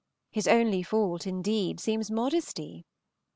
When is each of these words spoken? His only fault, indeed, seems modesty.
His 0.31 0.47
only 0.47 0.81
fault, 0.81 1.27
indeed, 1.27 1.79
seems 1.79 2.09
modesty. 2.09 2.87